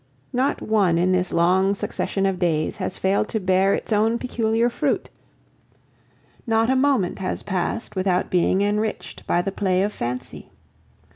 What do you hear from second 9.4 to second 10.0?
the play of